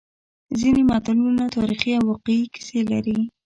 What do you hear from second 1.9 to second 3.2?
او واقعي کیسې لري